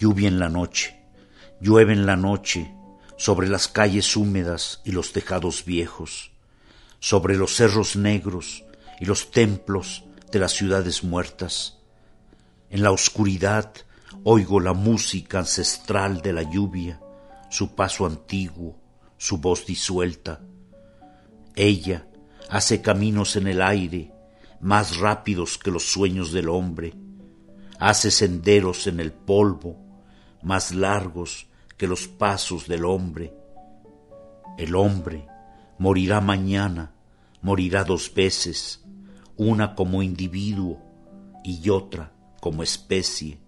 [0.00, 0.98] Lluvia en la noche,
[1.60, 2.74] llueve en la noche,
[3.18, 6.32] sobre las calles húmedas y los tejados viejos,
[7.00, 8.64] sobre los cerros negros
[8.98, 11.80] y los templos de las ciudades muertas.
[12.70, 13.74] En la oscuridad
[14.24, 16.98] oigo la música ancestral de la lluvia,
[17.50, 18.80] su paso antiguo,
[19.18, 20.40] su voz disuelta.
[21.54, 22.06] Ella
[22.48, 24.14] hace caminos en el aire
[24.62, 26.94] más rápidos que los sueños del hombre,
[27.78, 29.89] hace senderos en el polvo
[30.42, 31.46] más largos
[31.76, 33.34] que los pasos del hombre.
[34.58, 35.26] El hombre
[35.78, 36.92] morirá mañana,
[37.42, 38.84] morirá dos veces,
[39.36, 40.78] una como individuo
[41.42, 43.38] y otra como especie,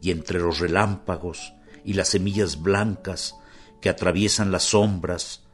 [0.00, 1.52] y entre los relámpagos
[1.84, 3.36] y las semillas blancas
[3.80, 5.44] que atraviesan las sombras,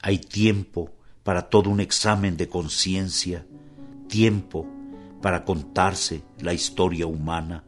[0.00, 0.90] hay tiempo
[1.22, 3.46] para todo un examen de conciencia,
[4.08, 4.66] tiempo
[5.20, 7.64] para contarse la historia humana.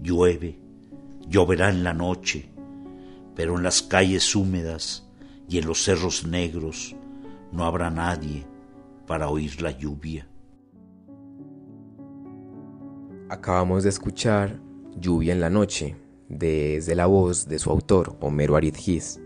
[0.00, 0.58] Llueve,
[1.28, 2.50] lloverá en la noche,
[3.34, 5.06] pero en las calles húmedas
[5.48, 6.96] y en los cerros negros
[7.52, 8.46] no habrá nadie
[9.06, 10.28] para oír la lluvia.
[13.28, 14.58] Acabamos de escuchar
[14.98, 15.96] Lluvia en la Noche,
[16.28, 19.20] desde la voz de su autor, Homero Aridgis,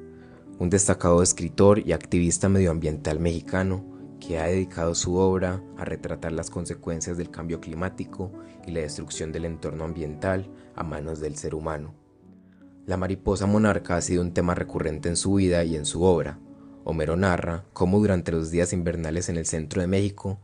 [0.58, 3.91] un destacado escritor y activista medioambiental mexicano
[4.26, 8.30] que ha dedicado su obra a retratar las consecuencias del cambio climático
[8.66, 11.94] y la destrucción del entorno ambiental a manos del ser humano.
[12.86, 16.38] La mariposa monarca ha sido un tema recurrente en su vida y en su obra.
[16.84, 20.40] Homero narra cómo durante los días invernales en el centro de México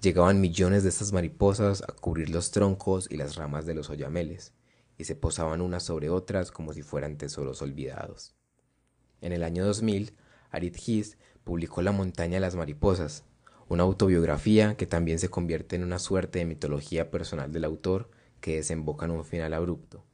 [0.00, 4.54] Llegaban millones de estas mariposas a cubrir los troncos y las ramas de los oyameles,
[4.96, 8.34] y se posaban unas sobre otras como si fueran tesoros olvidados.
[9.20, 10.16] En el año 2000,
[10.50, 13.24] Arid Gis publicó La montaña de las mariposas,
[13.68, 18.56] una autobiografía que también se convierte en una suerte de mitología personal del autor que
[18.56, 20.04] desemboca en un final abrupto.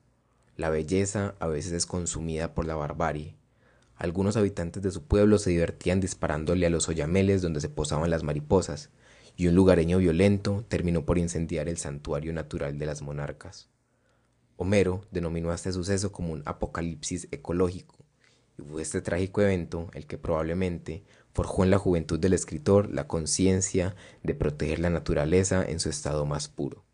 [0.56, 3.36] La belleza a veces es consumida por la barbarie.
[3.96, 8.22] Algunos habitantes de su pueblo se divertían disparándole a los oyameles donde se posaban las
[8.22, 8.90] mariposas,
[9.36, 13.68] y un lugareño violento terminó por incendiar el santuario natural de las monarcas.
[14.56, 18.05] Homero denominó este suceso como un apocalipsis ecológico,
[18.58, 23.06] y fue este trágico evento el que probablemente forjó en la juventud del escritor la
[23.06, 26.84] conciencia de proteger la naturaleza en su estado más puro.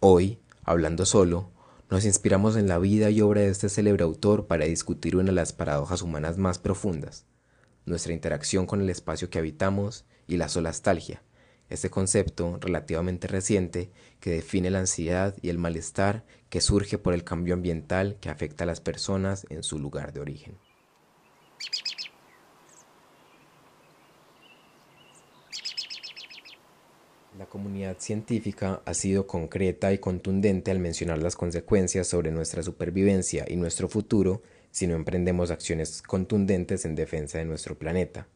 [0.00, 1.50] Hoy, hablando solo,
[1.90, 5.32] nos inspiramos en la vida y obra de este célebre autor para discutir una de
[5.32, 7.26] las paradojas humanas más profundas,
[7.84, 11.22] nuestra interacción con el espacio que habitamos y la solastalgia,
[11.68, 13.90] este concepto relativamente reciente
[14.20, 18.64] que define la ansiedad y el malestar que surge por el cambio ambiental que afecta
[18.64, 20.56] a las personas en su lugar de origen.
[27.38, 33.44] La comunidad científica ha sido concreta y contundente al mencionar las consecuencias sobre nuestra supervivencia
[33.48, 34.40] y nuestro futuro
[34.70, 38.28] si no emprendemos acciones contundentes en defensa de nuestro planeta.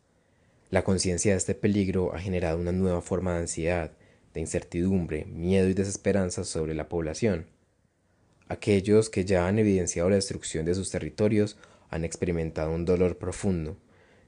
[0.70, 3.92] La conciencia de este peligro ha generado una nueva forma de ansiedad,
[4.34, 7.47] de incertidumbre, miedo y desesperanza sobre la población.
[8.48, 11.56] Aquellos que ya han evidenciado la destrucción de sus territorios
[11.88, 13.76] han experimentado un dolor profundo,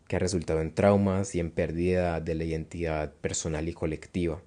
[0.07, 4.41] que ha resultado en traumas y en pérdida de la identidad personal y colectiva.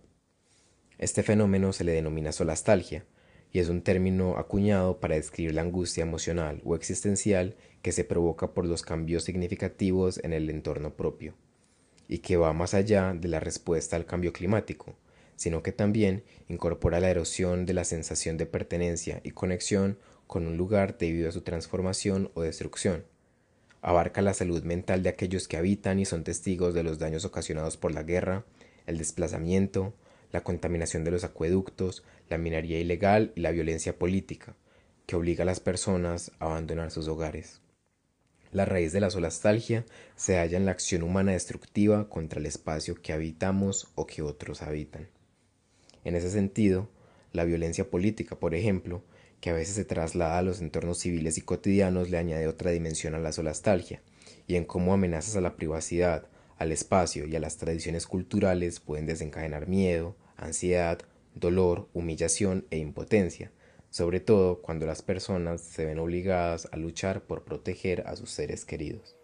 [1.04, 3.04] Este fenómeno se le denomina solastalgia,
[3.52, 8.54] y es un término acuñado para describir la angustia emocional o existencial que se provoca
[8.54, 11.34] por los cambios significativos en el entorno propio
[12.08, 14.96] y que va más allá de la respuesta al cambio climático,
[15.36, 20.56] sino que también incorpora la erosión de la sensación de pertenencia y conexión con un
[20.56, 23.04] lugar debido a su transformación o destrucción.
[23.82, 27.76] Abarca la salud mental de aquellos que habitan y son testigos de los daños ocasionados
[27.76, 28.46] por la guerra,
[28.86, 29.94] el desplazamiento,
[30.34, 34.56] la contaminación de los acueductos, la minería ilegal y la violencia política,
[35.06, 37.62] que obliga a las personas a abandonar sus hogares.
[38.52, 39.86] La raíz de la solastalgia
[40.16, 44.64] se halla en la acción humana destructiva contra el espacio que habitamos o que otros
[44.64, 45.08] habitan.
[46.04, 46.90] En ese sentido,
[47.32, 49.04] la violencia política, por ejemplo,
[49.40, 53.14] que a veces se traslada a los entornos civiles y cotidianos, le añade otra dimensión
[53.14, 54.02] a la solastalgia,
[54.48, 56.28] y en cómo amenazas a la privacidad,
[56.58, 61.00] al espacio y a las tradiciones culturales pueden desencadenar miedo, ansiedad,
[61.36, 63.52] dolor, humillación e impotencia,
[63.90, 68.66] sobre todo cuando las personas se ven obligadas a luchar por proteger a sus seres
[68.66, 69.16] queridos.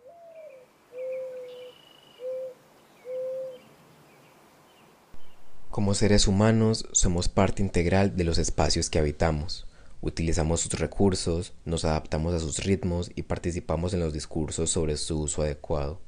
[5.71, 9.67] Como seres humanos somos parte integral de los espacios que habitamos.
[10.01, 15.21] Utilizamos sus recursos, nos adaptamos a sus ritmos y participamos en los discursos sobre su
[15.21, 16.01] uso adecuado.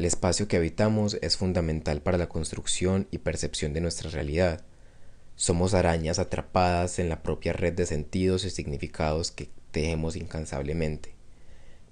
[0.00, 4.62] El espacio que habitamos es fundamental para la construcción y percepción de nuestra realidad
[5.36, 11.14] Somos arañas atrapadas en la propia red de sentidos y significados que tejemos incansablemente.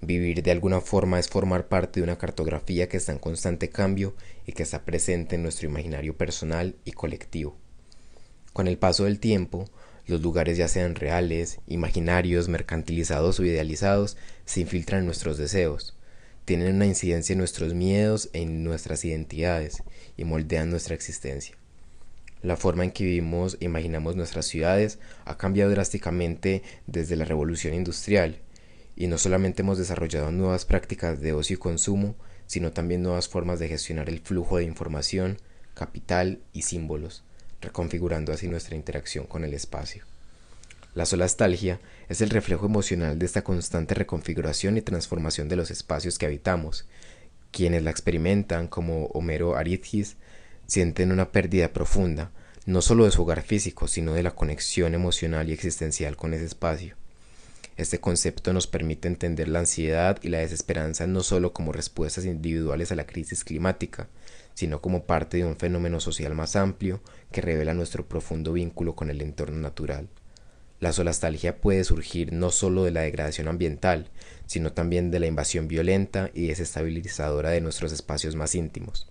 [0.00, 4.14] Vivir de alguna forma es formar parte de una cartografía que está en constante cambio
[4.46, 7.58] y que está presente en nuestro imaginario personal y colectivo.
[8.54, 9.66] Con el paso del tiempo,
[10.06, 14.16] los lugares ya sean reales, imaginarios, mercantilizados o idealizados,
[14.46, 15.97] se infiltran en nuestros deseos,
[16.48, 19.82] tienen una incidencia en nuestros miedos en nuestras identidades
[20.16, 21.54] y moldean nuestra existencia.
[22.40, 27.74] La forma en que vivimos e imaginamos nuestras ciudades ha cambiado drásticamente desde la revolución
[27.74, 28.38] industrial,
[28.96, 32.14] y no solamente hemos desarrollado nuevas prácticas de ocio y consumo,
[32.46, 35.36] sino también nuevas formas de gestionar el flujo de información,
[35.74, 37.24] capital y símbolos,
[37.60, 40.07] reconfigurando así nuestra interacción con el espacio.
[40.94, 46.18] La solastalgia es el reflejo emocional de esta constante reconfiguración y transformación de los espacios
[46.18, 46.86] que habitamos.
[47.50, 50.16] Quienes la experimentan, como Homero Aridgis,
[50.66, 52.30] sienten una pérdida profunda,
[52.66, 56.44] no solo de su hogar físico, sino de la conexión emocional y existencial con ese
[56.44, 56.96] espacio.
[57.78, 62.90] Este concepto nos permite entender la ansiedad y la desesperanza no solo como respuestas individuales
[62.90, 64.08] a la crisis climática,
[64.54, 67.00] sino como parte de un fenómeno social más amplio
[67.30, 70.08] que revela nuestro profundo vínculo con el entorno natural.
[70.80, 74.08] La solastalgia puede surgir no solo de la degradación ambiental,
[74.46, 79.08] sino también de la invasión violenta y desestabilizadora de nuestros espacios más íntimos.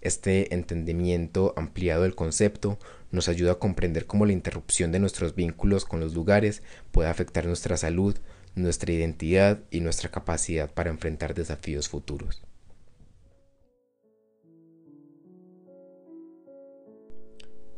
[0.00, 2.78] Este entendimiento ampliado del concepto
[3.12, 7.46] nos ayuda a comprender cómo la interrupción de nuestros vínculos con los lugares puede afectar
[7.46, 8.16] nuestra salud,
[8.54, 12.42] nuestra identidad y nuestra capacidad para enfrentar desafíos futuros.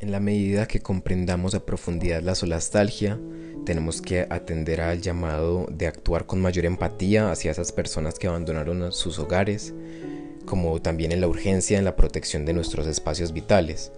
[0.02, 3.20] En la medida que comprendamos a profundidad la solastalgia,
[3.64, 8.90] tenemos que atender al llamado de actuar con mayor empatía hacia esas personas que abandonaron
[8.90, 9.72] sus hogares,
[10.44, 13.92] como también en la urgencia en la protección de nuestros espacios vitales.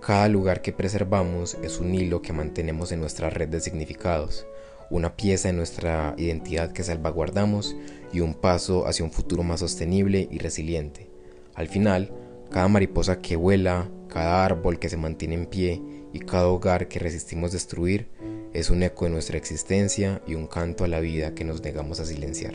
[0.00, 4.46] Cada lugar que preservamos es un hilo que mantenemos en nuestra red de significados,
[4.88, 7.76] una pieza de nuestra identidad que salvaguardamos
[8.14, 11.10] y un paso hacia un futuro más sostenible y resiliente.
[11.54, 12.10] Al final,
[12.54, 17.00] cada mariposa que vuela, cada árbol que se mantiene en pie y cada hogar que
[17.00, 18.06] resistimos destruir
[18.52, 21.98] es un eco de nuestra existencia y un canto a la vida que nos negamos
[21.98, 22.54] a silenciar.